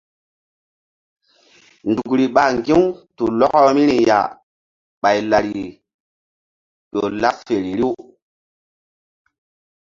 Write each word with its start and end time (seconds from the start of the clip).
Nzukri 1.89 2.23
ɓa 2.35 2.43
ŋgi̧-u 2.57 2.81
tu 3.15 3.23
lɔkɔ 3.39 3.59
vbiri 3.69 3.97
ya 4.09 4.19
ɓay 5.01 5.17
lari 5.29 5.57
ƴo 6.93 7.01
laɓ 7.21 7.37
feri 7.47 7.71
riw. 7.79 7.93